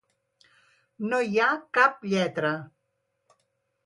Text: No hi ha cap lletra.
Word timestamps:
No 1.11 1.19
hi 1.27 1.37
ha 1.43 1.49
cap 1.79 1.99
lletra. 2.13 2.55